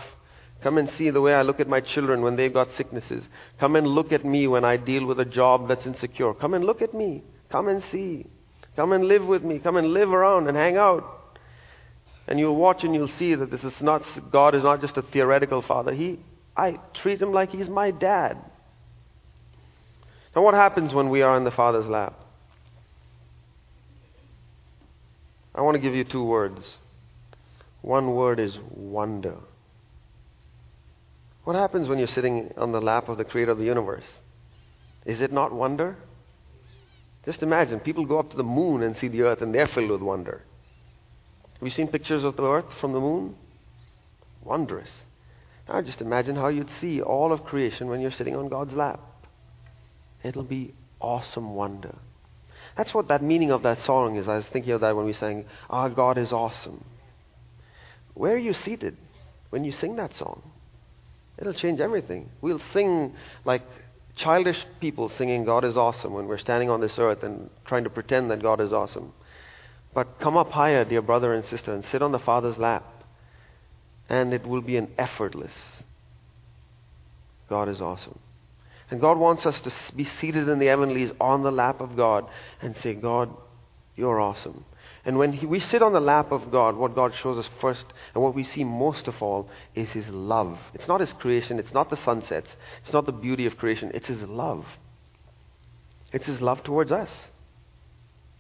[0.62, 3.24] Come and see the way I look at my children when they've got sicknesses.
[3.60, 6.34] Come and look at me when I deal with a job that's insecure.
[6.34, 7.24] Come and look at me.
[7.50, 8.26] Come and see.
[8.76, 9.60] Come and live with me.
[9.60, 11.04] Come and live around and hang out.
[12.28, 15.02] And you'll watch and you'll see that this is not God is not just a
[15.02, 15.94] theoretical father.
[15.94, 16.20] He
[16.56, 18.38] I treat him like he's my dad.
[20.36, 22.14] Now what happens when we are in the Father's lap?
[25.56, 26.60] I want to give you two words.
[27.82, 29.36] One word is wonder.
[31.50, 34.04] What happens when you're sitting on the lap of the creator of the universe?
[35.04, 35.98] Is it not wonder?
[37.26, 39.90] Just imagine people go up to the moon and see the earth and they're filled
[39.90, 40.44] with wonder.
[41.54, 43.36] Have you seen pictures of the earth from the moon?
[44.44, 44.92] Wondrous.
[45.68, 49.00] Now just imagine how you'd see all of creation when you're sitting on God's lap.
[50.24, 51.96] It'll be awesome wonder.
[52.78, 54.28] That's what that meaning of that song is.
[54.28, 56.86] I was thinking of that when we sang, Our God is awesome.
[58.14, 58.98] Where are you seated
[59.50, 60.44] when you sing that song?
[61.40, 62.30] It'll change everything.
[62.42, 63.64] We'll sing like
[64.16, 67.90] childish people singing God is awesome when we're standing on this earth and trying to
[67.90, 69.14] pretend that God is awesome.
[69.94, 72.86] But come up higher, dear brother and sister, and sit on the Father's lap.
[74.10, 75.54] And it will be an effortless
[77.50, 78.20] God is awesome.
[78.92, 82.26] And God wants us to be seated in the heavenlies on the lap of God
[82.62, 83.30] and say, God,
[84.00, 84.66] you're awesome.
[85.06, 87.86] And when he, we sit on the lap of God, what God shows us first
[88.14, 90.58] and what we see most of all is His love.
[90.74, 92.50] It's not His creation, it's not the sunsets,
[92.82, 94.66] it's not the beauty of creation, it's His love.
[96.12, 97.12] It's His love towards us.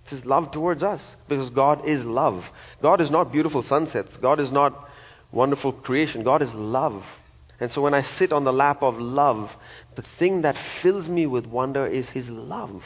[0.03, 2.43] It's His love towards us because God is love.
[2.81, 4.89] God is not beautiful sunsets, God is not
[5.31, 7.03] wonderful creation, God is love.
[7.61, 9.49] And so when I sit on the lap of love,
[9.95, 12.83] the thing that fills me with wonder is His love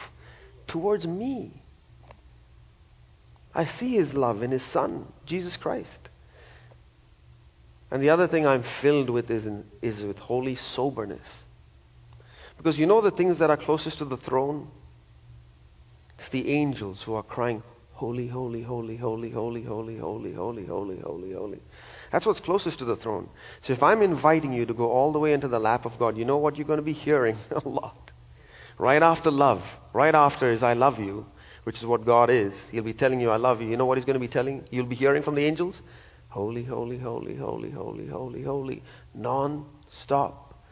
[0.68, 1.63] towards me.
[3.56, 6.10] I see His love in His Son, Jesus Christ.
[7.92, 11.28] And the other thing I'm filled with is, in, is with holy soberness.
[12.58, 14.70] Because you know the things that are closest to the throne?
[16.18, 17.62] It's the angels who are crying,
[17.94, 21.60] Holy, holy, holy, holy, holy, holy, holy, holy, holy, holy, holy.
[22.12, 23.30] That's what's closest to the throne.
[23.66, 26.18] So if I'm inviting you to go all the way into the lap of God,
[26.18, 28.12] you know what you're going to be hearing a lot.
[28.80, 29.62] Right after love,
[29.94, 31.28] right after is I love you,
[31.64, 32.54] which is what God is.
[32.72, 33.70] He'll be telling you I love you.
[33.70, 34.64] You know what he's going to be telling?
[34.72, 35.82] You'll be hearing from the angels?
[36.30, 38.84] Holy, holy, holy, holy, holy, holy, holy.
[39.14, 39.66] Non
[40.04, 40.64] stop.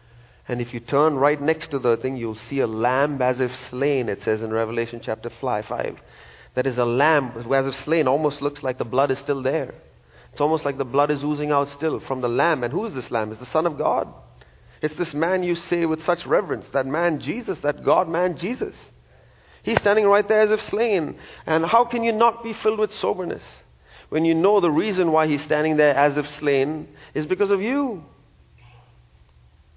[0.47, 3.51] And if you turn right next to the thing, you'll see a lamb as if
[3.69, 5.65] slain, it says in Revelation chapter 5.
[5.65, 5.97] 5.
[6.55, 9.73] That is a lamb as if slain, almost looks like the blood is still there.
[10.31, 12.63] It's almost like the blood is oozing out still from the Lamb.
[12.63, 13.31] And who is this Lamb?
[13.31, 14.07] It's the Son of God.
[14.81, 18.73] It's this man you say with such reverence, that man Jesus, that God man Jesus.
[19.63, 21.17] He's standing right there as if slain.
[21.45, 23.43] And how can you not be filled with soberness
[24.09, 27.61] when you know the reason why he's standing there as if slain is because of
[27.61, 28.03] you?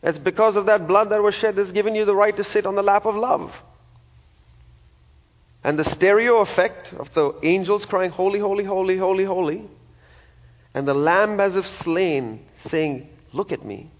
[0.02, 2.66] It's because of that blood that was shed that's given you the right to sit
[2.66, 3.52] on the lap of love.
[5.62, 9.68] And the stereo effect of the angels crying, Holy, holy, holy, holy, holy
[10.74, 13.90] and the lamb as if slain, saying, Look at me.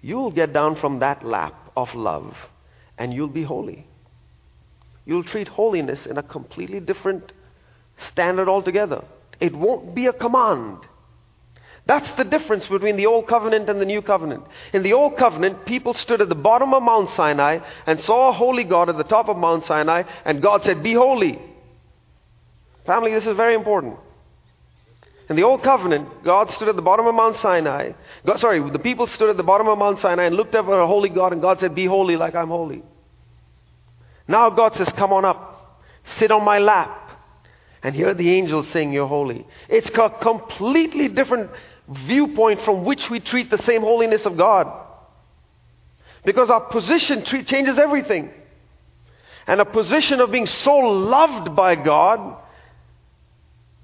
[0.00, 2.34] You'll get down from that lap of love
[2.98, 3.86] and you'll be holy.
[5.06, 7.32] You'll treat holiness in a completely different
[8.10, 9.04] standard altogether.
[9.40, 10.78] It won't be a command.
[11.86, 14.44] That's the difference between the Old Covenant and the New Covenant.
[14.72, 18.32] In the Old Covenant, people stood at the bottom of Mount Sinai and saw a
[18.32, 21.38] holy God at the top of Mount Sinai, and God said, Be holy.
[22.86, 23.96] Family, this is very important.
[25.28, 27.92] In the Old Covenant, God stood at the bottom of Mount Sinai.
[28.26, 30.72] God, sorry, the people stood at the bottom of Mount Sinai and looked up at
[30.72, 32.82] a holy God, and God said, Be holy like I'm holy.
[34.26, 35.82] Now God says, Come on up,
[36.18, 37.10] sit on my lap,
[37.82, 39.46] and hear the angels sing, You're holy.
[39.68, 41.50] It's a completely different
[41.88, 44.70] viewpoint from which we treat the same holiness of God.
[46.24, 48.30] Because our position changes everything.
[49.46, 52.38] And a position of being so loved by God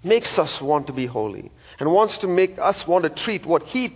[0.03, 3.64] makes us want to be holy and wants to make us want to treat what
[3.64, 3.94] He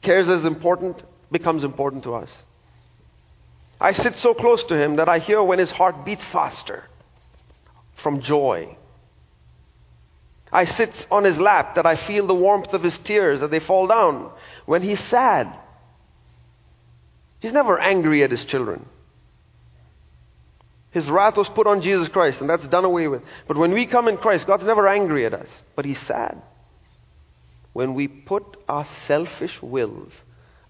[0.00, 2.30] cares as important becomes important to us.
[3.80, 6.84] I sit so close to Him that I hear when His heart beats faster
[8.02, 8.76] from joy.
[10.52, 13.60] I sit on His lap that I feel the warmth of His tears as they
[13.60, 14.30] fall down
[14.66, 15.52] when He's sad.
[17.40, 18.86] He's never angry at His children.
[20.92, 23.22] His wrath was put on Jesus Christ, and that's done away with.
[23.48, 26.40] But when we come in Christ, God's never angry at us, but He's sad.
[27.72, 30.12] When we put our selfish wills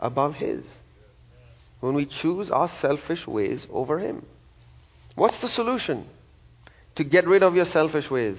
[0.01, 0.65] above His,
[1.81, 4.25] when we choose our selfish ways over Him.
[5.15, 6.07] What's the solution
[6.97, 8.39] to get rid of your selfish ways?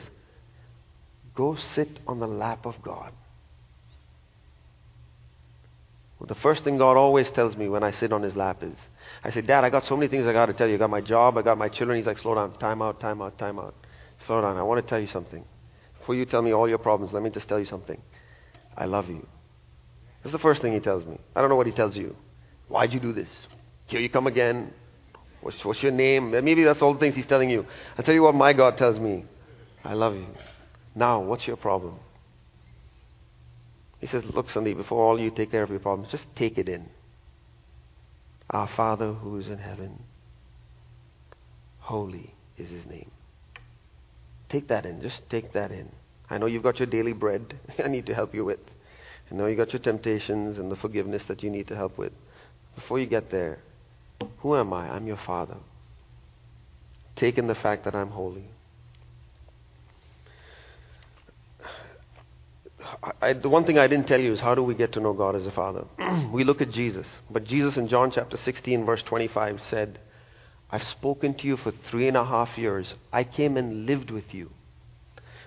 [1.35, 3.11] Go sit on the lap of God.
[6.19, 8.77] Well, the first thing God always tells me when I sit on His lap is,
[9.23, 10.75] I say, Dad, I got so many things I got to tell you.
[10.75, 11.97] I got my job, I got my children.
[11.97, 13.75] He's like, slow down, time out, time out, time out.
[14.25, 14.57] Slow down.
[14.57, 15.43] I want to tell you something.
[15.99, 18.01] Before you tell me all your problems, let me just tell you something.
[18.77, 19.25] I love you.
[20.23, 21.19] That's the first thing he tells me.
[21.35, 22.15] I don't know what he tells you.
[22.67, 23.29] Why'd you do this?
[23.87, 24.73] Here you come again.
[25.41, 26.31] What's, what's your name?
[26.31, 27.65] Maybe that's all the things he's telling you.
[27.97, 29.25] I'll tell you what my God tells me.
[29.83, 30.27] I love you.
[30.95, 31.99] Now, what's your problem?
[33.99, 36.67] He says, Look, Sandeep, before all you take care of your problems, just take it
[36.67, 36.87] in.
[38.49, 40.03] Our Father who is in heaven,
[41.79, 43.11] holy is his name.
[44.49, 45.01] Take that in.
[45.01, 45.89] Just take that in.
[46.29, 47.53] I know you've got your daily bread
[47.83, 48.59] I need to help you with.
[49.31, 52.13] I know you've got your temptations and the forgiveness that you need to help with.
[52.75, 53.59] Before you get there,
[54.39, 54.89] who am I?
[54.89, 55.57] I'm your Father.
[57.15, 58.45] Take in the fact that I'm holy.
[63.21, 65.13] I, the one thing I didn't tell you is how do we get to know
[65.13, 65.85] God as a Father?
[66.33, 67.07] we look at Jesus.
[67.29, 69.99] But Jesus in John chapter 16, verse 25 said,
[70.69, 72.93] I've spoken to you for three and a half years.
[73.11, 74.51] I came and lived with you.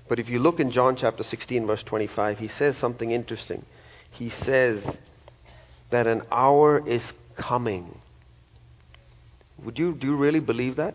[0.09, 3.65] But if you look in John chapter 16, verse 25, he says something interesting.
[4.11, 4.83] He says
[5.91, 8.01] that an hour is coming
[9.65, 10.95] Would you, do you really believe that?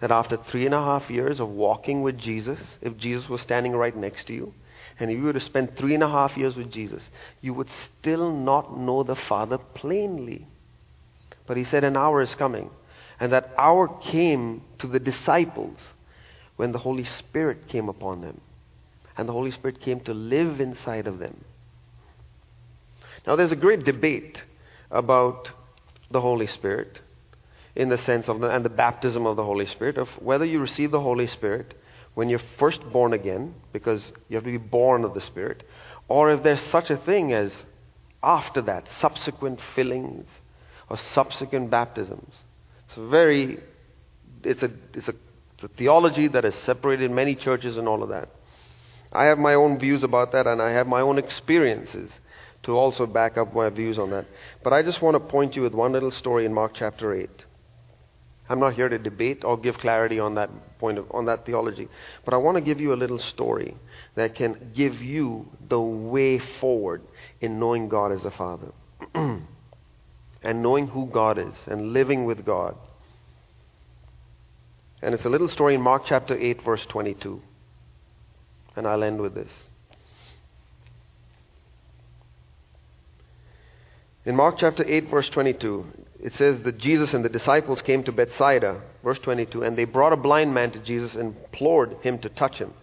[0.00, 3.72] That after three and a half years of walking with Jesus, if Jesus was standing
[3.72, 4.52] right next to you,
[4.98, 7.08] and if you were to spend three and a half years with Jesus,
[7.40, 7.68] you would
[7.98, 10.46] still not know the Father plainly.
[11.46, 12.70] But he said, An hour is coming.
[13.18, 15.78] And that hour came to the disciples
[16.56, 18.40] when the Holy Spirit came upon them.
[19.16, 21.44] And the Holy Spirit came to live inside of them.
[23.26, 24.38] Now, there's a great debate
[24.90, 25.48] about
[26.10, 27.00] the Holy Spirit
[27.74, 30.60] in the sense of the, and the baptism of the Holy Spirit, of whether you
[30.60, 31.74] receive the Holy Spirit
[32.14, 35.64] when you're first born again, because you have to be born of the Spirit,
[36.08, 37.52] or if there's such a thing as
[38.22, 40.26] after that, subsequent fillings
[40.88, 42.32] or subsequent baptisms.
[42.88, 43.58] It's a very,
[44.42, 45.14] it's a, it's a,
[45.54, 48.30] it's a theology that has separated many churches and all of that.
[49.12, 52.10] I have my own views about that, and I have my own experiences
[52.66, 54.26] to also back up my views on that.
[54.62, 57.30] But I just want to point you with one little story in Mark chapter 8.
[58.48, 61.88] I'm not here to debate or give clarity on that point of, on that theology,
[62.24, 63.76] but I want to give you a little story
[64.14, 67.02] that can give you the way forward
[67.40, 68.72] in knowing God as a Father
[69.14, 69.42] and
[70.44, 72.76] knowing who God is and living with God.
[75.02, 77.40] And it's a little story in Mark chapter 8, verse 22.
[78.76, 79.50] And I'll end with this.
[84.26, 85.86] In Mark chapter 8, verse 22,
[86.18, 90.12] it says that Jesus and the disciples came to Bethsaida, verse 22, and they brought
[90.12, 92.74] a blind man to Jesus and implored him to touch him.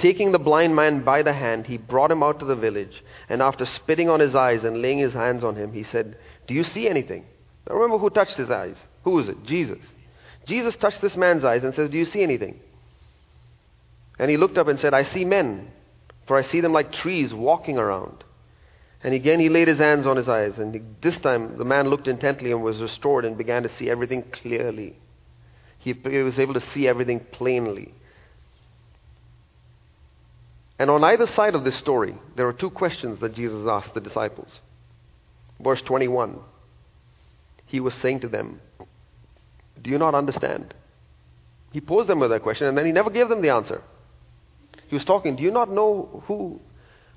[0.00, 3.40] Taking the blind man by the hand, he brought him out to the village, and
[3.40, 6.18] after spitting on his eyes and laying his hands on him, he said,
[6.48, 7.24] Do you see anything?
[7.68, 8.76] Now remember who touched his eyes.
[9.04, 9.44] Who was it?
[9.44, 9.78] Jesus.
[10.48, 12.58] Jesus touched this man's eyes and says, Do you see anything?
[14.18, 15.70] And he looked up and said, I see men,
[16.26, 18.24] for I see them like trees walking around.
[19.04, 21.88] And again he laid his hands on his eyes, and he, this time the man
[21.88, 24.96] looked intently and was restored and began to see everything clearly.
[25.78, 27.92] He, he was able to see everything plainly.
[30.78, 34.00] And on either side of this story, there are two questions that Jesus asked the
[34.00, 34.48] disciples.
[35.60, 36.38] Verse 21,
[37.66, 38.60] he was saying to them,
[39.80, 40.72] Do you not understand?
[41.72, 43.82] He posed them with that question, and then he never gave them the answer.
[44.88, 46.60] He was talking, Do you not know who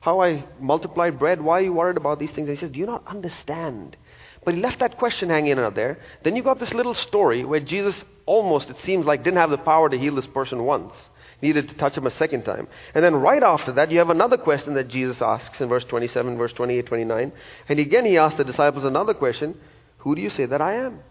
[0.08, 1.42] how I multiplied bread.
[1.42, 2.48] Why are you worried about these things?
[2.48, 3.98] And he says, Do you not understand?
[4.46, 6.00] But he left that question hanging out there.
[6.24, 9.58] Then you got this little story where Jesus almost, it seems like, didn't have the
[9.58, 10.94] power to heal this person once.
[11.42, 12.70] Needed to touch him a second time.
[12.96, 16.38] And then right after that, you have another question that Jesus asks in verse 27,
[16.38, 17.34] verse 28, 29.
[17.68, 19.58] And again, he asks the disciples another question
[19.98, 21.02] Who do you say that I am?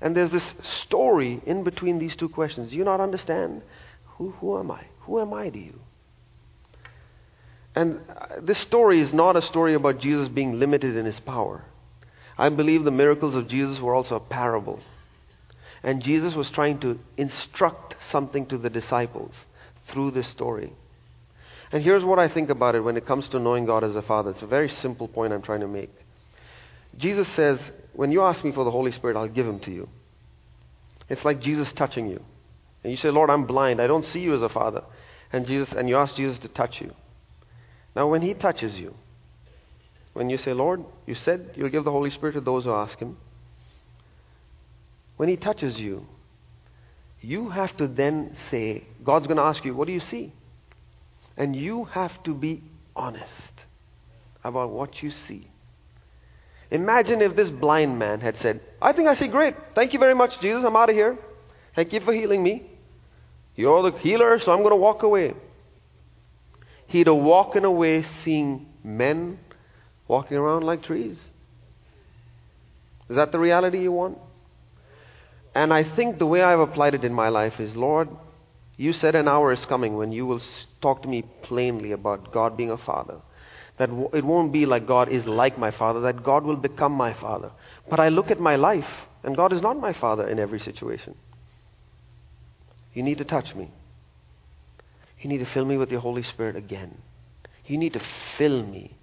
[0.00, 2.70] And there's this story in between these two questions.
[2.70, 3.62] Do you not understand?
[4.16, 4.86] Who, who am I?
[5.02, 5.78] Who am I to you?
[7.74, 11.64] And uh, this story is not a story about Jesus being limited in his power.
[12.36, 14.80] I believe the miracles of Jesus were also a parable.
[15.82, 19.34] And Jesus was trying to instruct something to the disciples
[19.88, 20.72] through this story.
[21.72, 24.02] And here's what I think about it when it comes to knowing God as a
[24.02, 24.30] Father.
[24.30, 25.90] It's a very simple point I'm trying to make.
[26.96, 27.60] Jesus says,
[27.92, 29.88] When you ask me for the Holy Spirit, I'll give him to you.
[31.08, 32.22] It's like Jesus touching you.
[32.82, 33.80] And you say, Lord, I'm blind.
[33.80, 34.82] I don't see you as a Father.
[35.32, 36.92] And, Jesus, and you ask Jesus to touch you.
[37.94, 38.94] Now, when He touches you,
[40.12, 42.98] when you say, Lord, you said you'll give the Holy Spirit to those who ask
[42.98, 43.16] Him,
[45.16, 46.06] when He touches you,
[47.20, 50.32] you have to then say, God's going to ask you, What do you see?
[51.36, 52.62] And you have to be
[52.96, 53.52] honest
[54.42, 55.48] about what you see.
[56.70, 59.54] Imagine if this blind man had said, I think I see great.
[59.74, 60.64] Thank you very much, Jesus.
[60.64, 61.18] I'm out of here.
[61.74, 62.70] Thank you for healing me.
[63.56, 65.34] You're the healer, so I'm going to walk away
[66.90, 69.38] he'd have walking away seeing men
[70.08, 71.16] walking around like trees.
[73.08, 74.18] Is that the reality you want?
[75.54, 78.08] And I think the way I've applied it in my life is Lord,
[78.76, 80.40] you said an hour is coming when you will
[80.80, 83.18] talk to me plainly about God being a father.
[83.78, 87.14] That it won't be like God is like my father, that God will become my
[87.14, 87.50] father.
[87.88, 88.90] But I look at my life,
[89.22, 91.14] and God is not my father in every situation.
[92.94, 93.70] You need to touch me.
[95.20, 96.96] You need to fill me with your Holy Spirit again.
[97.66, 98.02] You need to
[98.38, 98.96] fill me,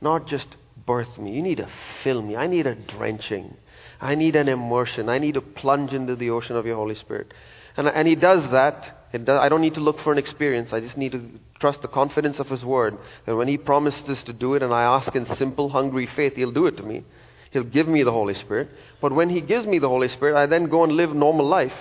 [0.00, 0.46] not just
[0.86, 1.32] birth me.
[1.32, 1.68] You need to
[2.02, 2.36] fill me.
[2.36, 3.56] I need a drenching.
[4.00, 5.08] I need an immersion.
[5.08, 7.32] I need to plunge into the ocean of your Holy Spirit.
[7.76, 9.00] And, and He does that.
[9.12, 10.72] Does, I don't need to look for an experience.
[10.72, 12.98] I just need to trust the confidence of His Word.
[13.26, 16.52] That when He promises to do it and I ask in simple, hungry faith, He'll
[16.52, 17.04] do it to me.
[17.52, 18.68] He'll give me the Holy Spirit.
[19.00, 21.72] But when He gives me the Holy Spirit, I then go and live normal life.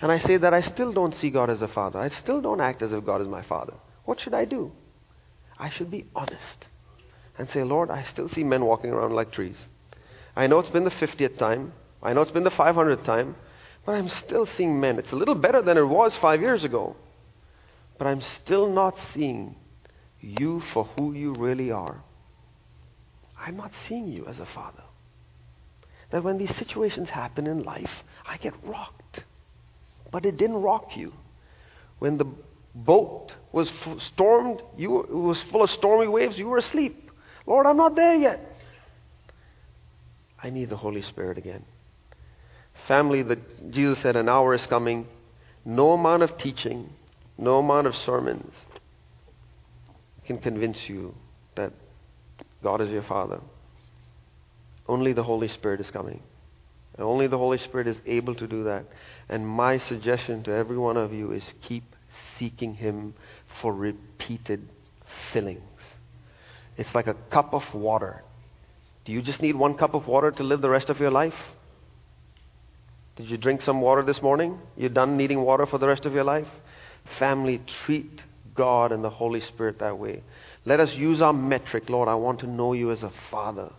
[0.00, 1.98] And I say that I still don't see God as a father.
[1.98, 3.74] I still don't act as if God is my father.
[4.04, 4.72] What should I do?
[5.58, 6.66] I should be honest
[7.36, 9.56] and say, Lord, I still see men walking around like trees.
[10.36, 11.72] I know it's been the 50th time.
[12.02, 13.36] I know it's been the 500th time.
[13.84, 14.98] But I'm still seeing men.
[14.98, 16.94] It's a little better than it was five years ago.
[17.96, 19.56] But I'm still not seeing
[20.20, 22.02] you for who you really are.
[23.38, 24.82] I'm not seeing you as a father.
[26.10, 27.90] That when these situations happen in life,
[28.26, 29.20] I get rocked.
[30.10, 31.12] But it didn't rock you.
[31.98, 32.26] When the
[32.74, 33.70] boat was
[34.12, 37.10] stormed, you it was full of stormy waves, you were asleep.
[37.46, 38.40] Lord, I'm not there yet.
[40.42, 41.64] I need the Holy Spirit again.
[42.86, 45.06] Family, that Jesus said, an hour is coming.
[45.64, 46.90] No amount of teaching,
[47.36, 48.54] no amount of sermons
[50.26, 51.14] can convince you
[51.56, 51.72] that
[52.62, 53.40] God is your Father.
[54.86, 56.22] Only the Holy Spirit is coming.
[56.98, 58.84] And only the Holy Spirit is able to do that.
[59.28, 61.84] And my suggestion to every one of you is keep
[62.38, 63.14] seeking Him
[63.62, 64.68] for repeated
[65.32, 65.62] fillings.
[66.76, 68.24] It's like a cup of water.
[69.04, 71.34] Do you just need one cup of water to live the rest of your life?
[73.16, 74.58] Did you drink some water this morning?
[74.76, 76.46] You're done needing water for the rest of your life?
[77.18, 78.20] Family, treat
[78.56, 80.22] God and the Holy Spirit that way.
[80.64, 82.08] Let us use our metric, Lord.
[82.08, 83.70] I want to know you as a father.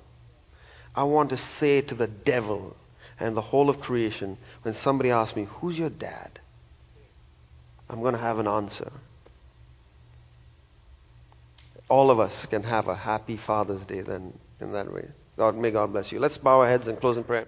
[0.96, 2.76] I want to say to the devil
[3.20, 6.40] and the whole of creation when somebody asks me, Who's your dad?
[7.90, 8.92] I'm going to have an answer.
[11.90, 15.08] All of us can have a happy Father's Day then in that way.
[15.38, 16.20] God, may God bless you.
[16.20, 17.48] Let's bow our heads and close in prayer.